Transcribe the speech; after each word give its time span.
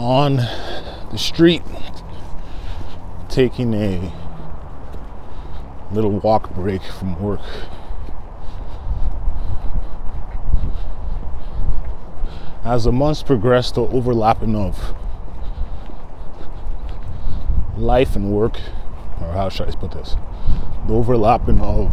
on 0.00 0.36
the 0.36 1.18
street 1.18 1.62
taking 3.28 3.74
a 3.74 4.12
little 5.92 6.18
walk 6.20 6.54
break 6.54 6.82
from 6.82 7.20
work. 7.20 7.42
As 12.64 12.84
the 12.84 12.92
months 12.92 13.22
progress, 13.22 13.72
the 13.72 13.82
overlapping 13.82 14.56
of 14.56 14.94
life 17.76 18.16
and 18.16 18.32
work, 18.32 18.58
or 19.20 19.32
how 19.32 19.50
should 19.50 19.68
I 19.68 19.72
put 19.72 19.90
this? 19.90 20.16
The 20.86 20.94
overlapping 20.94 21.60
of 21.60 21.92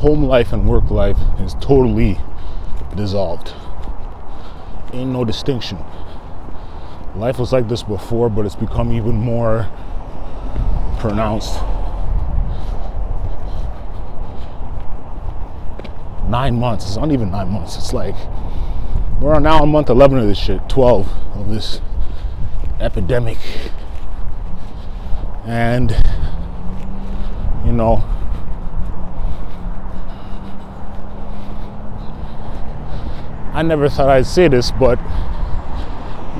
home 0.00 0.24
life 0.24 0.52
and 0.52 0.68
work 0.68 0.90
life 0.90 1.18
is 1.38 1.54
totally 1.60 2.18
dissolved. 2.96 3.54
Ain't 4.92 5.10
no 5.10 5.24
distinction. 5.24 5.78
Life 7.16 7.38
was 7.38 7.52
like 7.52 7.68
this 7.68 7.82
before, 7.82 8.28
but 8.28 8.44
it's 8.44 8.54
become 8.54 8.92
even 8.92 9.14
more 9.14 9.68
pronounced. 10.98 11.54
Nine 16.28 16.58
months. 16.58 16.86
It's 16.86 16.96
not 16.96 17.10
even 17.10 17.30
nine 17.30 17.48
months. 17.48 17.76
It's 17.76 17.92
like 17.92 18.14
we're 19.20 19.38
now 19.38 19.62
on 19.62 19.68
month 19.68 19.88
11 19.88 20.18
of 20.18 20.26
this 20.26 20.38
shit, 20.38 20.68
12 20.68 21.08
of 21.36 21.48
this 21.48 21.80
epidemic. 22.80 23.38
And, 25.44 25.90
you 27.64 27.72
know, 27.72 28.04
I 33.62 33.64
never 33.64 33.88
thought 33.88 34.08
I'd 34.08 34.26
say 34.26 34.48
this, 34.48 34.72
but 34.72 34.98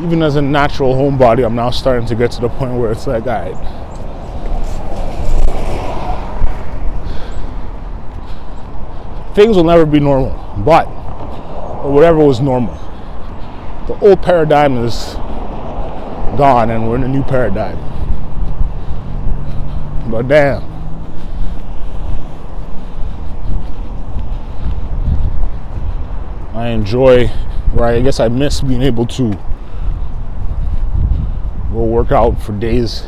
even 0.02 0.24
as 0.24 0.34
a 0.34 0.42
natural 0.42 0.92
homebody, 0.96 1.46
I'm 1.46 1.54
now 1.54 1.70
starting 1.70 2.04
to 2.06 2.16
get 2.16 2.32
to 2.32 2.40
the 2.40 2.48
point 2.48 2.74
where 2.74 2.90
it's 2.90 3.06
like, 3.06 3.28
all 3.28 3.32
right. 3.32 3.54
Things 9.36 9.54
will 9.56 9.62
never 9.62 9.86
be 9.86 10.00
normal, 10.00 10.32
but, 10.64 10.86
whatever 11.88 12.18
was 12.18 12.40
normal. 12.40 12.74
The 13.86 13.96
old 14.00 14.20
paradigm 14.20 14.76
is 14.78 15.14
gone 16.36 16.72
and 16.72 16.88
we're 16.88 16.96
in 16.96 17.04
a 17.04 17.08
new 17.08 17.22
paradigm. 17.22 17.78
But 20.10 20.26
damn. 20.26 20.71
I 26.62 26.68
enjoy, 26.68 27.28
or 27.76 27.84
I 27.84 28.00
guess 28.02 28.20
I 28.20 28.28
miss 28.28 28.60
being 28.60 28.82
able 28.82 29.04
to 29.06 29.32
go 31.72 31.82
work 31.82 32.12
out 32.12 32.40
for 32.40 32.52
days 32.52 33.02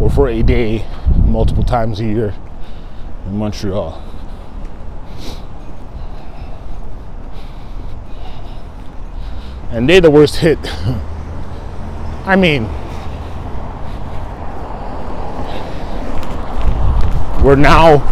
or 0.00 0.10
for 0.10 0.26
a 0.26 0.42
day 0.42 0.84
multiple 1.26 1.62
times 1.62 2.00
a 2.00 2.04
year 2.04 2.34
in 3.26 3.38
Montreal. 3.38 4.02
And 9.70 9.88
they 9.88 10.00
the 10.00 10.10
worst 10.10 10.34
hit. 10.34 10.58
I 12.26 12.34
mean, 12.34 12.64
we're 17.44 17.54
now 17.54 18.02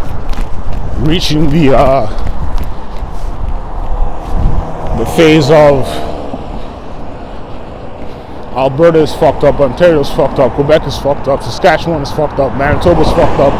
reaching 1.04 1.50
the 1.50 1.76
uh, 1.76 2.31
phase 5.16 5.50
of 5.50 5.86
Alberta 8.56 8.98
is 8.98 9.14
fucked 9.14 9.44
up, 9.44 9.60
Ontario's 9.60 10.10
fucked 10.10 10.38
up, 10.38 10.52
Quebec 10.54 10.86
is 10.86 10.96
fucked 10.98 11.28
up, 11.28 11.42
Saskatchewan 11.42 12.00
is 12.02 12.10
fucked 12.10 12.38
up, 12.38 12.56
Manitoba's 12.56 13.08
fucked 13.08 13.40
up. 13.40 13.52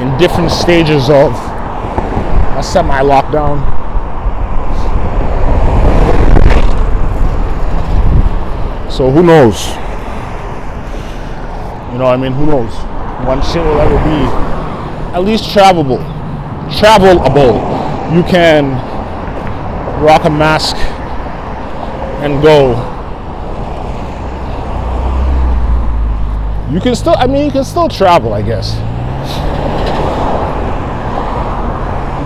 In 0.00 0.18
different 0.18 0.50
stages 0.50 1.10
of 1.10 1.32
a 2.56 2.62
semi 2.62 3.00
lockdown. 3.02 3.60
So 8.90 9.10
who 9.10 9.22
knows? 9.22 9.68
You 11.92 11.98
know, 11.98 12.06
I 12.06 12.16
mean, 12.16 12.32
who 12.32 12.46
knows? 12.46 12.72
One 13.26 13.42
shit 13.42 13.62
will 13.62 13.80
ever 13.80 13.96
be 14.04 14.45
at 15.16 15.24
least 15.24 15.44
travelable, 15.44 15.96
travelable. 16.68 17.56
You 18.14 18.22
can 18.24 18.72
rock 20.04 20.26
a 20.26 20.30
mask 20.30 20.76
and 22.22 22.42
go. 22.42 22.72
You 26.70 26.80
can 26.80 26.94
still, 26.94 27.14
I 27.16 27.26
mean, 27.26 27.46
you 27.46 27.50
can 27.50 27.64
still 27.64 27.88
travel, 27.88 28.34
I 28.34 28.42
guess. 28.42 28.74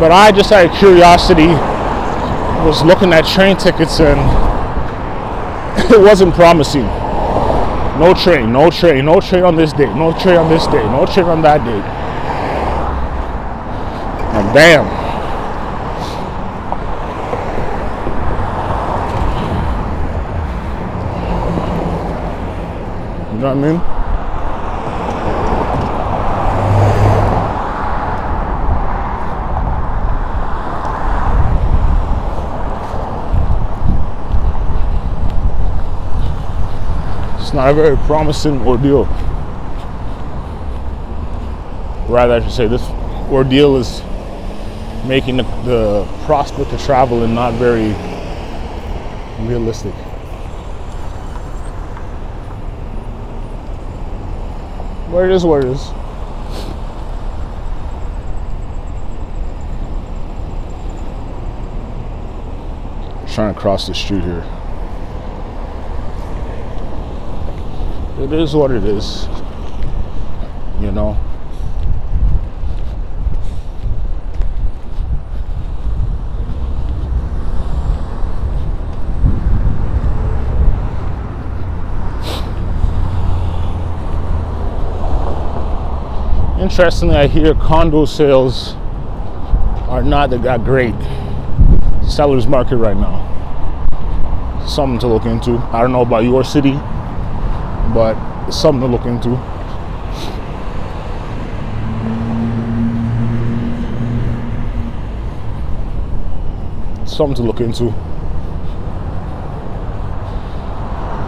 But 0.00 0.10
I 0.10 0.32
just 0.32 0.50
out 0.50 0.66
of 0.66 0.76
curiosity 0.76 1.46
was 2.66 2.82
looking 2.82 3.12
at 3.12 3.24
train 3.24 3.56
tickets 3.56 4.00
and 4.00 4.18
it 5.92 6.00
wasn't 6.00 6.34
promising. 6.34 6.86
No 8.00 8.14
train, 8.14 8.52
no 8.52 8.68
train, 8.68 9.04
no 9.04 9.20
train 9.20 9.44
on 9.44 9.54
this 9.54 9.72
date, 9.72 9.94
no 9.94 10.12
train 10.18 10.38
on 10.38 10.48
this 10.48 10.66
date, 10.66 10.86
no 10.86 11.06
train 11.06 11.26
on 11.26 11.40
that 11.42 11.64
date. 11.64 11.99
Damn. 14.52 14.84
You 23.32 23.38
know 23.38 23.54
what 23.54 23.56
I 23.56 23.72
mean? 23.72 24.00
it's 37.40 37.54
not 37.54 37.70
a 37.70 37.74
very 37.74 37.96
promising 38.06 38.60
ordeal. 38.62 39.06
Rather, 42.08 42.34
I 42.34 42.40
should 42.40 42.52
say 42.52 42.66
this 42.66 42.82
ordeal 43.30 43.76
is 43.76 44.02
making 45.10 45.38
the, 45.38 45.42
the 45.64 46.08
prospect 46.24 46.72
of 46.72 46.80
traveling 46.80 47.34
not 47.34 47.52
very 47.54 47.88
realistic. 49.44 49.92
Where 55.10 55.28
it 55.28 55.34
is, 55.34 55.44
where 55.44 55.58
it 55.58 55.66
is. 55.66 55.84
Trying 63.34 63.52
to 63.52 63.60
cross 63.60 63.88
the 63.88 63.94
street 63.94 64.22
here. 64.22 64.46
it 68.20 68.32
is 68.32 68.54
what 68.54 68.70
it 68.70 68.84
is. 68.84 69.26
You 70.80 70.92
know. 70.92 71.29
Interestingly, 86.80 87.16
I 87.16 87.26
hear 87.26 87.54
condo 87.56 88.06
sales 88.06 88.72
are 89.90 90.02
not 90.02 90.30
that 90.30 90.64
great. 90.64 90.94
Seller's 92.02 92.46
market 92.46 92.78
right 92.78 92.96
now. 92.96 93.20
Something 94.66 94.98
to 95.00 95.06
look 95.06 95.26
into. 95.26 95.58
I 95.58 95.82
don't 95.82 95.92
know 95.92 96.00
about 96.00 96.24
your 96.24 96.42
city 96.42 96.72
but 97.92 98.16
it's 98.48 98.58
something 98.58 98.80
to 98.80 98.86
look 98.86 99.04
into. 99.04 99.36
Something 107.06 107.34
to 107.34 107.42
look 107.42 107.60
into. 107.60 107.90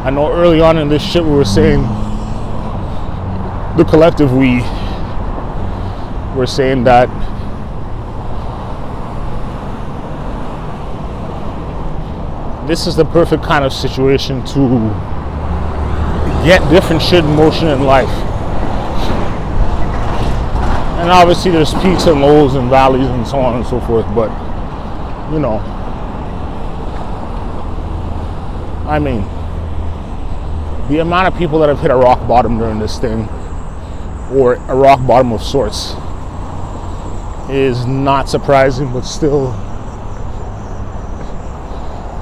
I 0.02 0.10
know 0.10 0.32
early 0.32 0.62
on 0.62 0.78
in 0.78 0.88
this 0.88 1.02
shit 1.02 1.22
we 1.22 1.30
were 1.30 1.44
saying 1.44 1.82
the 3.76 3.84
collective 3.86 4.32
we 4.32 4.62
were 6.34 6.46
saying 6.46 6.84
that 6.84 7.08
this 12.66 12.86
is 12.86 12.96
the 12.96 13.04
perfect 13.04 13.42
kind 13.42 13.64
of 13.64 13.72
situation 13.72 14.44
to 14.46 14.78
get 16.44 16.60
different 16.70 17.02
shit 17.02 17.24
in 17.24 17.36
motion 17.36 17.68
in 17.68 17.84
life. 17.84 18.08
And 21.02 21.10
obviously, 21.10 21.50
there's 21.50 21.74
peaks 21.74 22.06
and 22.06 22.20
lows 22.20 22.54
and 22.54 22.70
valleys 22.70 23.08
and 23.08 23.26
so 23.26 23.38
on 23.40 23.56
and 23.56 23.66
so 23.66 23.80
forth. 23.80 24.06
But 24.14 24.30
you 25.32 25.40
know, 25.40 25.58
I 28.88 28.98
mean, 28.98 29.22
the 30.88 31.00
amount 31.00 31.26
of 31.26 31.36
people 31.36 31.58
that 31.58 31.68
have 31.68 31.80
hit 31.80 31.90
a 31.90 31.96
rock 31.96 32.26
bottom 32.28 32.58
during 32.58 32.78
this 32.78 32.98
thing, 32.98 33.28
or 34.30 34.54
a 34.54 34.76
rock 34.76 35.04
bottom 35.06 35.32
of 35.32 35.42
sorts, 35.42 35.94
is 37.50 37.86
not 37.86 38.28
surprising, 38.28 38.92
but 38.92 39.02
still, 39.02 39.48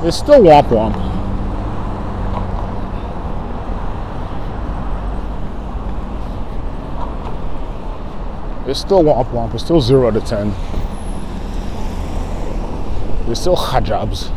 it's 0.02 0.16
still 0.16 0.40
womp 0.40 0.68
womp. 0.68 1.10
It's 8.66 8.80
still 8.80 9.02
womp 9.02 9.30
womp. 9.30 9.54
It's 9.54 9.64
still 9.64 9.80
zero 9.80 10.10
to 10.10 10.20
ten. 10.20 10.54
There's 13.26 13.40
still 13.40 13.56
hijabs. 13.56 14.30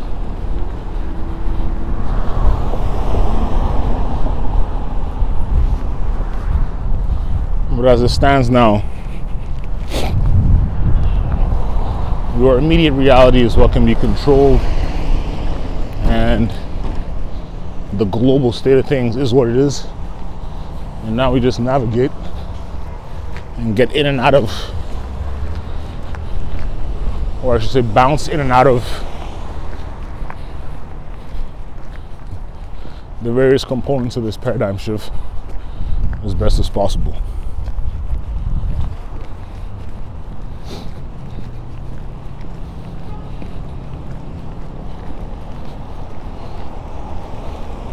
But 7.75 7.85
as 7.85 8.01
it 8.01 8.09
stands 8.09 8.49
now, 8.49 8.83
your 12.43 12.57
immediate 12.57 12.91
reality 12.91 13.39
is 13.39 13.55
what 13.55 13.71
can 13.71 13.85
be 13.85 13.95
controlled, 13.95 14.59
and 16.09 16.51
the 17.93 18.03
global 18.03 18.51
state 18.51 18.77
of 18.77 18.85
things 18.85 19.15
is 19.15 19.33
what 19.33 19.47
it 19.47 19.55
is. 19.55 19.87
And 21.05 21.15
now 21.15 21.31
we 21.31 21.39
just 21.39 21.61
navigate 21.61 22.11
and 23.55 23.77
get 23.77 23.93
in 23.93 24.07
and 24.07 24.19
out 24.19 24.33
of, 24.33 24.51
or 27.41 27.55
I 27.55 27.59
should 27.59 27.71
say, 27.71 27.79
bounce 27.79 28.27
in 28.27 28.41
and 28.41 28.51
out 28.51 28.67
of 28.67 28.83
the 33.21 33.31
various 33.31 33.63
components 33.63 34.17
of 34.17 34.23
this 34.25 34.35
paradigm 34.35 34.77
shift 34.77 35.13
as 36.25 36.35
best 36.35 36.59
as 36.59 36.69
possible. 36.69 37.15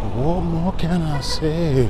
What 0.01 0.41
more 0.41 0.73
can 0.73 1.01
I 1.01 1.21
say? 1.21 1.89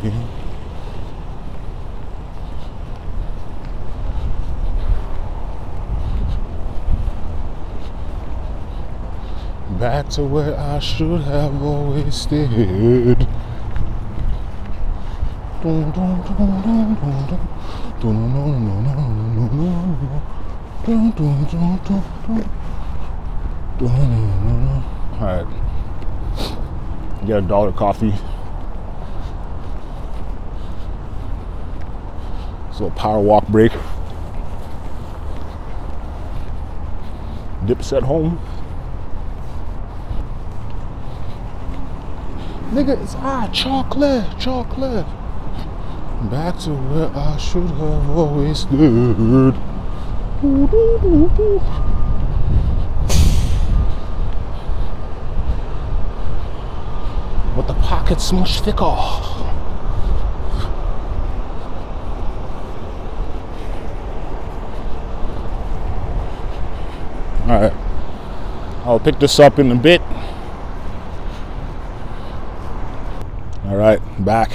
back 9.81 10.07
to 10.09 10.23
where 10.23 10.55
I 10.59 10.77
should 10.77 11.21
have 11.21 11.63
always 11.63 12.13
stayed. 12.13 13.27
Alright. 25.19 25.70
Get 27.25 27.37
a 27.37 27.41
dollar 27.41 27.71
coffee. 27.71 28.13
So 32.73 32.85
a 32.85 32.89
little 32.89 32.91
power 32.91 33.19
walk 33.19 33.47
break. 33.47 33.71
Dips 37.65 37.93
at 37.93 38.03
home. 38.03 38.39
Nigga, 42.71 43.01
it's 43.03 43.15
ah 43.17 43.49
chocolate, 43.53 44.25
chocolate. 44.39 45.05
Back 46.31 46.57
to 46.59 46.69
where 46.71 47.09
I 47.15 47.37
should 47.37 47.69
have 47.69 48.09
always 48.09 48.59
stood. 48.59 49.55
The 50.41 51.80
pockets 58.11 58.33
much 58.33 58.59
thicker. 58.59 58.83
Alright. 67.49 67.73
I'll 68.83 68.99
pick 68.99 69.17
this 69.19 69.39
up 69.39 69.59
in 69.59 69.71
a 69.71 69.75
bit. 69.75 70.01
All 73.65 73.77
right, 73.77 74.01
back. 74.25 74.51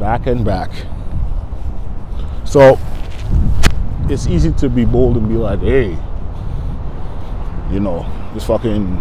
Back 0.00 0.26
and 0.26 0.44
back. 0.44 0.72
So 2.44 2.80
it's 4.10 4.26
easy 4.26 4.52
to 4.54 4.68
be 4.68 4.84
bold 4.84 5.16
and 5.16 5.28
be 5.28 5.36
like, 5.36 5.60
hey, 5.60 5.96
you 7.70 7.80
know, 7.80 8.06
this 8.34 8.44
fucking 8.44 8.96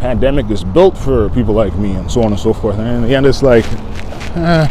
pandemic 0.00 0.50
is 0.50 0.64
built 0.64 0.96
for 0.96 1.28
people 1.30 1.54
like 1.54 1.74
me 1.76 1.92
and 1.92 2.10
so 2.10 2.22
on 2.22 2.32
and 2.32 2.40
so 2.40 2.52
forth. 2.52 2.76
And 2.78 2.88
in 2.88 3.02
the 3.02 3.14
end, 3.14 3.26
it's 3.26 3.42
like, 3.42 3.64
eh, 4.36 4.68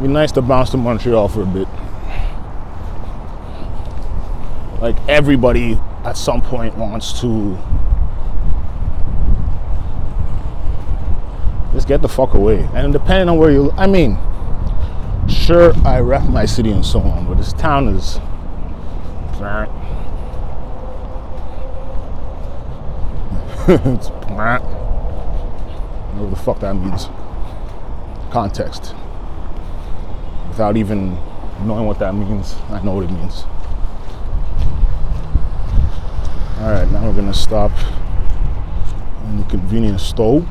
be 0.00 0.08
nice 0.08 0.32
to 0.32 0.42
bounce 0.42 0.70
to 0.70 0.76
Montreal 0.76 1.28
for 1.28 1.42
a 1.42 1.46
bit. 1.46 1.68
like 4.80 4.96
everybody 5.08 5.78
at 6.04 6.16
some 6.16 6.40
point 6.40 6.76
wants 6.76 7.20
to 7.20 7.58
just 11.72 11.88
get 11.88 12.00
the 12.00 12.08
fuck 12.08 12.34
away. 12.34 12.68
And 12.74 12.92
depending 12.92 13.28
on 13.28 13.38
where 13.38 13.50
you, 13.50 13.72
I 13.72 13.86
mean, 13.86 14.18
sure, 15.28 15.72
I 15.84 16.00
rep 16.00 16.24
my 16.24 16.44
city 16.44 16.70
and 16.70 16.84
so 16.84 17.00
on, 17.00 17.26
but 17.26 17.34
this 17.36 17.52
town 17.52 17.88
is. 17.88 18.20
it's 23.68 24.08
whatever 26.18 26.30
the 26.30 26.36
fuck 26.36 26.58
that 26.60 26.74
means. 26.74 27.08
Context. 28.30 28.94
Without 30.48 30.76
even 30.76 31.14
knowing 31.64 31.86
what 31.86 31.98
that 31.98 32.14
means, 32.14 32.56
I 32.70 32.82
know 32.82 32.94
what 32.94 33.04
it 33.04 33.10
means. 33.10 33.44
All 36.60 36.72
right, 36.72 36.90
now 36.90 37.06
we're 37.06 37.14
gonna 37.14 37.32
stop 37.32 37.70
in 39.24 39.36
the 39.38 39.44
convenience 39.44 40.02
store. 40.02 40.44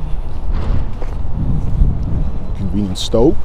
Convenience 2.56 3.02
store. 3.02 3.36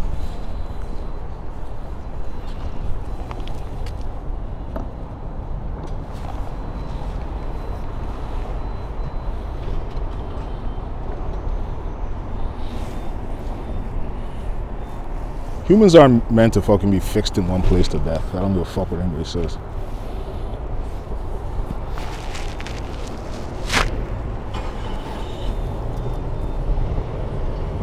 Humans 15.66 15.95
aren't 15.95 16.31
meant 16.31 16.54
to 16.54 16.62
fucking 16.62 16.90
be 16.90 17.00
fixed 17.00 17.38
in 17.38 17.47
one 17.49 17.62
place 17.62 17.88
to 17.88 17.99
death. 17.99 18.35
I 18.35 18.40
don't 18.40 18.52
give 18.52 18.62
a 18.62 18.64
fuck 18.64 18.90
what 18.90 19.00
anybody 19.00 19.25
says. 19.25 19.57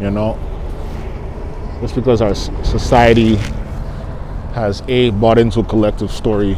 you 0.02 0.10
know 0.10 0.38
just 1.82 1.96
because 1.96 2.22
our 2.22 2.34
society 2.34 3.36
has 4.56 4.82
a 4.88 5.10
bought 5.12 5.38
into 5.38 5.60
a 5.60 5.64
collective 5.64 6.10
story 6.12 6.58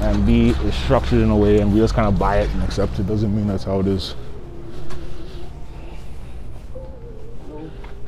and 0.00 0.26
b 0.26 0.50
is 0.50 0.74
structured 0.74 1.20
in 1.20 1.30
a 1.30 1.36
way 1.36 1.60
and 1.60 1.72
we 1.72 1.78
just 1.78 1.94
kind 1.94 2.08
of 2.08 2.18
buy 2.18 2.40
it 2.40 2.50
and 2.50 2.62
accept 2.62 2.98
it 2.98 3.06
doesn't 3.06 3.34
mean 3.34 3.46
that's 3.46 3.64
how 3.64 3.78
it 3.80 3.86
is 3.86 4.14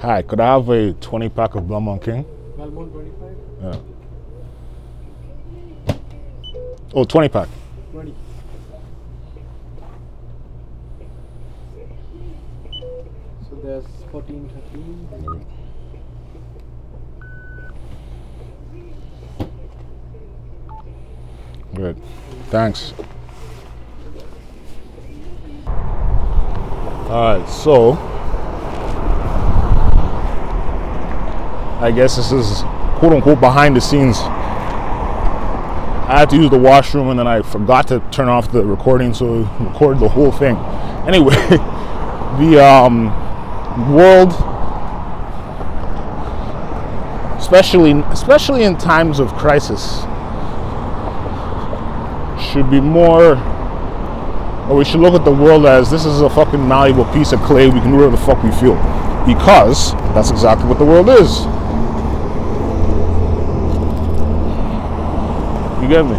hi 0.01 0.23
could 0.23 0.41
i 0.41 0.47
have 0.55 0.69
a 0.71 0.93
20 0.95 1.29
pack 1.29 1.55
of 1.55 1.69
Belmont 1.69 2.03
King 2.03 2.25
25 2.57 3.37
yeah 3.63 3.77
oh 6.95 7.05
20 7.05 7.29
pack 7.29 7.49
20 7.93 8.15
So 13.49 13.57
there's 13.65 13.85
14, 14.13 14.49
13. 14.73 15.47
Good. 21.75 22.01
Thanks. 22.51 22.95
Alright, 27.09 27.49
so 27.49 28.20
I 31.81 31.91
guess 31.91 32.17
this 32.17 32.31
is 32.31 32.61
quote 32.99 33.15
unquote 33.15 33.41
behind 33.41 33.75
the 33.75 33.81
scenes. 33.81 34.19
I 36.11 36.19
had 36.19 36.29
to 36.31 36.37
use 36.37 36.51
the 36.51 36.59
washroom 36.59 37.09
and 37.09 37.19
then 37.19 37.27
I 37.27 37.41
forgot 37.41 37.89
to 37.89 38.01
turn 38.11 38.29
off 38.29 38.53
the 38.53 38.63
recording, 38.67 39.15
so 39.15 39.43
record 39.61 39.99
the 39.99 40.09
whole 40.09 40.31
thing. 40.31 40.57
Anyway, 41.09 41.35
the 42.39 42.63
um, 42.63 43.07
world, 43.95 44.33
especially 47.41 47.93
especially 48.11 48.65
in 48.65 48.77
times 48.77 49.19
of 49.19 49.33
crisis, 49.33 50.01
should 52.53 52.71
be 52.71 52.81
more 52.81 53.37
or 54.69 54.77
we 54.77 54.85
should 54.85 55.01
look 55.01 55.15
at 55.15 55.25
the 55.25 55.33
world 55.33 55.65
as 55.65 55.91
this 55.91 56.05
is 56.05 56.21
a 56.21 56.29
fucking 56.29 56.69
malleable 56.69 57.07
piece 57.15 57.33
of 57.33 57.41
clay. 57.41 57.69
We 57.69 57.81
can 57.81 57.91
do 57.91 57.97
whatever 57.97 58.17
the 58.17 58.23
fuck 58.23 58.43
we 58.45 58.51
feel. 58.53 58.77
Because 59.27 59.93
that's 60.15 60.31
exactly 60.31 60.69
what 60.69 60.79
the 60.79 60.85
world 60.85 61.09
is. 61.09 61.47
You 65.81 65.89
get 65.89 66.05
me? 66.05 66.17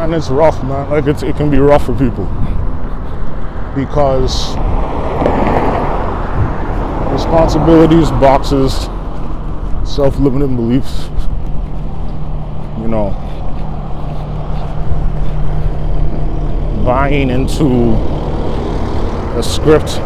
And 0.00 0.14
it's 0.14 0.28
rough, 0.28 0.62
man. 0.62 0.90
Like 0.90 1.06
it's, 1.06 1.22
it 1.22 1.34
can 1.36 1.50
be 1.50 1.58
rough 1.58 1.86
for 1.86 1.92
people. 1.94 2.26
Because 3.74 4.54
responsibilities, 7.12 8.10
boxes, 8.10 8.72
self 9.88 10.18
limiting 10.18 10.56
beliefs, 10.56 11.08
you 12.80 12.88
know, 12.88 13.10
buying 16.84 17.30
into 17.30 17.94
a 19.38 19.42
script 19.42 19.96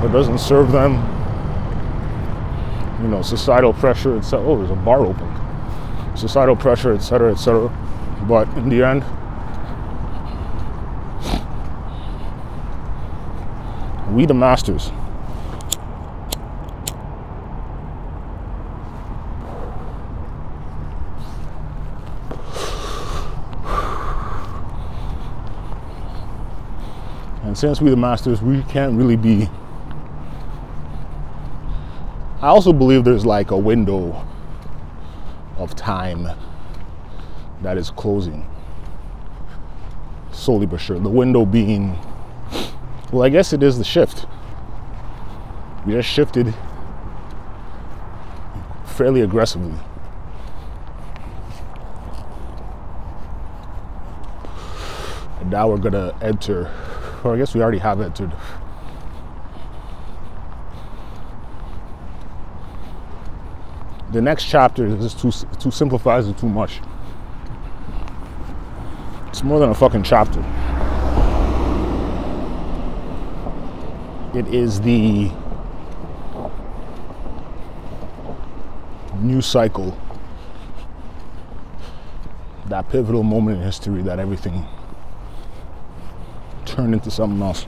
that 0.00 0.10
doesn't 0.10 0.38
serve 0.38 0.72
them. 0.72 1.09
You 3.00 3.08
know, 3.08 3.22
societal 3.22 3.72
pressure, 3.72 4.16
etc. 4.18 4.46
Oh, 4.46 4.58
there's 4.58 4.70
a 4.70 4.74
bar 4.74 5.00
open. 5.00 6.16
Societal 6.16 6.56
pressure, 6.56 6.92
etc., 6.92 7.32
etc. 7.32 7.68
But 8.28 8.46
in 8.58 8.68
the 8.68 8.82
end, 8.82 9.04
we 14.14 14.26
the 14.26 14.34
masters. 14.34 14.90
And 27.42 27.56
since 27.56 27.80
we're 27.80 27.90
the 27.90 27.96
masters, 27.96 28.42
we 28.42 28.62
can't 28.64 28.96
really 28.96 29.16
be. 29.16 29.48
I 32.42 32.48
also 32.48 32.72
believe 32.72 33.04
there's 33.04 33.26
like 33.26 33.50
a 33.50 33.56
window 33.56 34.26
of 35.58 35.76
time 35.76 36.26
that 37.60 37.76
is 37.76 37.90
closing. 37.90 38.48
Slowly 40.32 40.64
but 40.64 40.80
sure. 40.80 40.98
The 40.98 41.10
window 41.10 41.44
being, 41.44 41.98
well, 43.12 43.24
I 43.24 43.28
guess 43.28 43.52
it 43.52 43.62
is 43.62 43.76
the 43.76 43.84
shift. 43.84 44.24
We 45.86 45.92
just 45.92 46.08
shifted 46.08 46.54
fairly 48.86 49.20
aggressively. 49.20 49.74
And 55.40 55.50
now 55.50 55.68
we're 55.68 55.76
gonna 55.76 56.16
enter 56.22 56.72
or 57.22 57.34
I 57.34 57.38
guess 57.38 57.54
we 57.54 57.60
already 57.60 57.78
have 57.78 58.00
entered. 58.00 58.32
The 64.12 64.20
next 64.20 64.44
chapter 64.44 64.86
is 64.86 65.12
just 65.14 65.20
too 65.20 65.30
too 65.58 65.70
simplifies 65.70 66.26
it 66.26 66.36
too 66.36 66.48
much. 66.48 66.80
It's 69.28 69.44
more 69.44 69.60
than 69.60 69.70
a 69.70 69.74
fucking 69.74 70.02
chapter. 70.02 70.40
It 74.34 74.46
is 74.52 74.80
the 74.80 75.30
new 79.20 79.40
cycle, 79.40 79.96
that 82.66 82.88
pivotal 82.90 83.22
moment 83.22 83.58
in 83.58 83.62
history 83.62 84.02
that 84.02 84.18
everything 84.18 84.66
turned 86.64 86.94
into 86.94 87.10
something 87.10 87.42
else. 87.42 87.66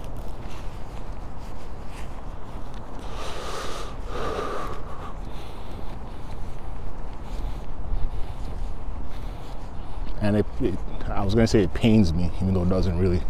And 10.21 10.37
it, 10.37 10.47
it 10.61 10.79
I 11.09 11.21
was 11.33 11.35
gonna 11.35 11.47
say 11.47 11.63
it 11.63 11.73
pains 11.73 12.13
me, 12.13 12.31
even 12.43 12.53
though 12.53 12.63
it 12.63 12.69
doesn't 12.69 12.99
really. 12.99 13.23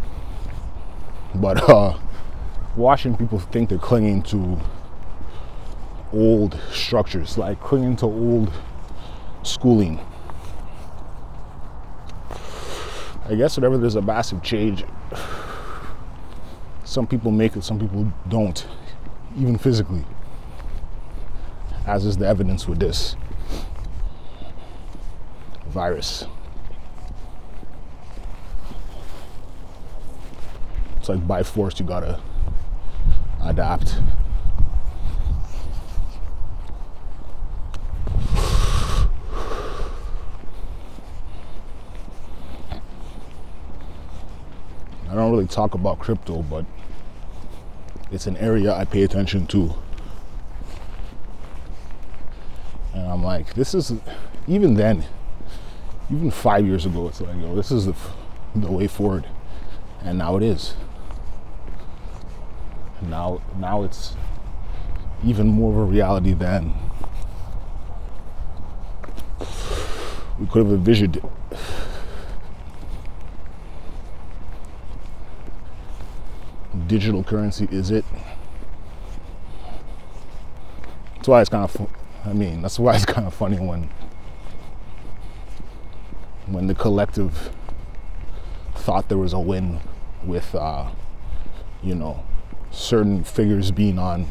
But 1.35 1.69
uh, 1.69 1.97
watching 2.75 3.15
people 3.15 3.39
think 3.39 3.69
they're 3.69 3.77
clinging 3.77 4.23
to 4.23 4.59
old 6.11 6.59
structures, 6.69 7.37
like 7.37 7.61
clinging 7.61 7.95
to 7.97 8.05
old 8.05 8.51
schooling. 9.43 10.01
I 13.25 13.35
guess 13.35 13.55
whenever 13.55 13.77
there's 13.77 13.95
a 13.95 14.01
massive 14.01 14.43
change, 14.43 14.83
some 16.83 17.07
people 17.07 17.31
make 17.31 17.55
it, 17.55 17.63
some 17.63 17.79
people 17.79 18.11
don't, 18.27 18.67
even 19.37 19.57
physically, 19.57 20.03
as 21.87 22.05
is 22.05 22.17
the 22.17 22.27
evidence 22.27 22.67
with 22.67 22.79
this 22.79 23.15
virus. 25.67 26.27
It's 31.03 31.09
like 31.09 31.27
by 31.27 31.43
force, 31.43 31.81
you 31.81 31.85
gotta 31.85 32.17
adapt. 33.43 33.99
I 45.09 45.13
don't 45.13 45.29
really 45.29 45.45
talk 45.45 45.73
about 45.73 45.99
crypto, 45.99 46.41
but 46.43 46.63
it's 48.09 48.25
an 48.25 48.37
area 48.37 48.73
I 48.73 48.85
pay 48.85 49.03
attention 49.03 49.45
to. 49.47 49.73
And 52.93 53.11
I'm 53.11 53.21
like, 53.21 53.55
this 53.55 53.73
is, 53.73 53.91
even 54.47 54.75
then, 54.75 55.03
even 56.09 56.31
five 56.31 56.65
years 56.65 56.85
ago, 56.85 57.09
it's 57.09 57.19
like, 57.19 57.35
yo, 57.41 57.53
this 57.55 57.71
is 57.71 57.87
the, 57.87 57.95
the 58.55 58.71
way 58.71 58.87
forward. 58.87 59.27
And 60.01 60.17
now 60.17 60.37
it 60.37 60.43
is. 60.43 60.75
Now, 63.13 63.43
now 63.59 63.83
it's 63.83 64.15
even 65.23 65.45
more 65.45 65.71
of 65.71 65.77
a 65.77 65.83
reality 65.83 66.33
than 66.33 66.73
we 70.39 70.47
could 70.47 70.65
have 70.65 70.73
envisioned 70.73 71.17
it. 71.17 71.23
digital 76.87 77.23
currency 77.23 77.67
is 77.69 77.91
it? 77.91 78.03
That's 81.17 81.27
why 81.27 81.41
it's 81.41 81.51
kind 81.51 81.65
of, 81.65 81.89
I 82.25 82.33
mean, 82.33 82.63
that's 82.63 82.79
why 82.79 82.95
it's 82.95 83.05
kind 83.15 83.27
of 83.27 83.35
funny 83.35 83.59
when, 83.59 83.91
when 86.47 86.65
the 86.65 86.73
collective 86.73 87.51
thought 88.73 89.07
there 89.07 89.19
was 89.19 89.33
a 89.33 89.39
win 89.39 89.81
with, 90.23 90.55
uh, 90.55 90.89
you 91.83 91.93
know, 91.93 92.23
certain 92.73 93.23
figures 93.23 93.71
being 93.71 93.97
on 93.97 94.27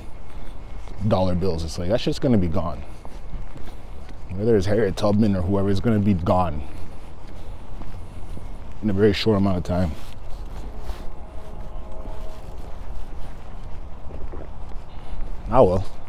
dollar 1.09 1.35
bills. 1.35 1.65
It's 1.65 1.79
like 1.79 1.89
that's 1.89 2.05
just 2.05 2.21
going 2.21 2.33
to 2.33 2.39
be 2.39 2.49
gone. 2.49 2.83
Whether 4.31 4.57
it's 4.57 4.67
Harriet 4.67 4.97
Tubman 4.97 5.37
or 5.37 5.43
whoever, 5.43 5.71
it's 5.71 5.81
going 5.81 5.99
to 5.99 6.05
be 6.05 6.15
gone 6.15 6.63
in 8.83 8.91
a 8.91 8.93
very 8.93 9.13
short 9.13 9.39
amount 9.39 9.59
of 9.59 9.65
time. 9.65 9.93
Oh 15.51 15.65
well. 15.65 16.02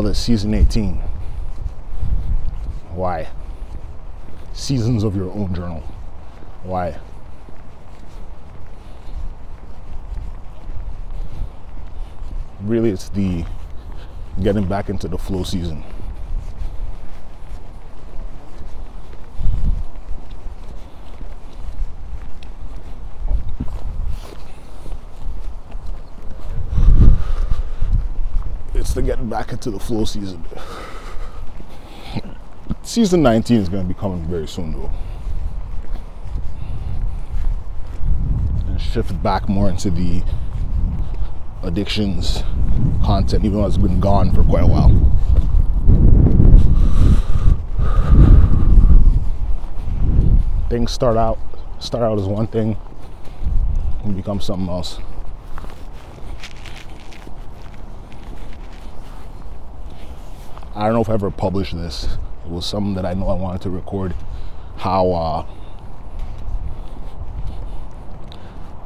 call 0.00 0.08
this 0.08 0.18
season 0.18 0.54
18. 0.54 0.94
Why? 2.94 3.28
Seasons 4.54 5.04
of 5.04 5.14
your 5.14 5.30
own 5.30 5.54
journal. 5.54 5.82
Why? 6.62 6.98
Really, 12.62 12.88
it's 12.88 13.10
the 13.10 13.44
getting 14.42 14.66
back 14.66 14.88
into 14.88 15.06
the 15.06 15.18
flow 15.18 15.42
season. 15.42 15.84
Back 29.30 29.52
into 29.52 29.70
the 29.70 29.78
flow 29.78 30.04
season. 30.04 30.44
Season 32.82 33.22
19 33.22 33.60
is 33.60 33.68
going 33.68 33.84
to 33.84 33.88
be 33.88 33.98
coming 33.98 34.24
very 34.26 34.48
soon, 34.48 34.72
though. 34.72 34.90
And 38.66 38.80
shift 38.80 39.22
back 39.22 39.48
more 39.48 39.70
into 39.70 39.90
the 39.90 40.22
addictions 41.62 42.42
content, 43.04 43.44
even 43.44 43.58
though 43.58 43.66
it's 43.66 43.76
been 43.76 44.00
gone 44.00 44.32
for 44.32 44.42
quite 44.42 44.64
a 44.64 44.66
while. 44.66 44.90
Things 50.68 50.90
start 50.90 51.16
out 51.16 51.38
start 51.80 52.04
out 52.04 52.18
as 52.18 52.26
one 52.26 52.46
thing 52.46 52.76
and 54.04 54.16
become 54.16 54.40
something 54.40 54.68
else. 54.68 54.98
I 60.80 60.84
don't 60.84 60.94
know 60.94 61.02
if 61.02 61.10
I 61.10 61.12
ever 61.12 61.30
published 61.30 61.76
this. 61.76 62.04
It 62.04 62.50
was 62.50 62.64
something 62.64 62.94
that 62.94 63.04
I 63.04 63.12
know 63.12 63.28
I 63.28 63.34
wanted 63.34 63.60
to 63.62 63.70
record. 63.70 64.14
How 64.78 65.12
uh, 65.12 65.46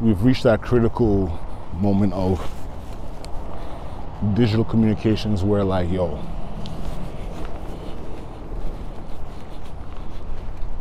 we've 0.01 0.21
reached 0.25 0.43
that 0.43 0.61
critical 0.61 1.39
moment 1.75 2.13
of 2.13 2.51
digital 4.35 4.65
communications 4.65 5.45
where 5.45 5.63
like 5.63 5.89
yo 5.89 6.21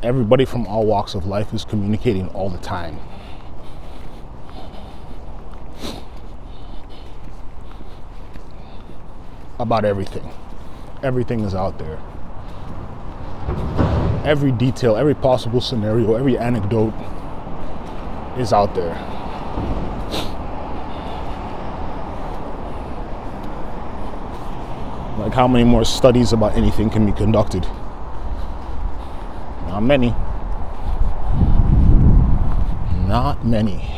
everybody 0.02 0.46
from 0.46 0.66
all 0.66 0.88
walks 0.88 1.14
of 1.14 1.28
life 1.28 1.54
is 1.54 1.64
communicating 1.64 2.28
all 2.30 2.50
the 2.50 2.58
time 2.58 3.00
about 9.60 9.86
everything 9.86 10.28
everything 11.04 11.42
is 11.42 11.54
out 11.54 11.78
there 11.78 12.00
every 14.26 14.52
detail 14.52 14.96
every 14.96 15.16
possible 15.16 15.62
scenario 15.62 16.16
every 16.16 16.38
anecdote 16.38 16.94
is 18.38 18.54
out 18.54 18.74
there 18.74 18.96
Like, 25.24 25.34
how 25.34 25.48
many 25.48 25.64
more 25.64 25.86
studies 25.86 26.34
about 26.34 26.58
anything 26.58 26.90
can 26.90 27.06
be 27.06 27.14
conducted? 27.14 27.64
Not 29.68 29.80
many. 29.80 30.10
Not 33.08 33.46
many. 33.46 33.90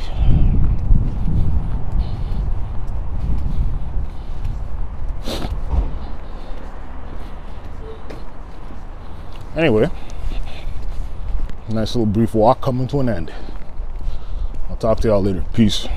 Anyway, 9.56 9.90
nice 11.70 11.96
little 11.96 12.06
brief 12.06 12.34
walk 12.34 12.62
coming 12.62 12.88
to 12.88 13.00
an 13.00 13.08
end. 13.08 13.34
I'll 14.70 14.76
talk 14.76 15.00
to 15.02 15.08
y'all 15.08 15.24
later. 15.24 15.46
Peace. 15.54 15.88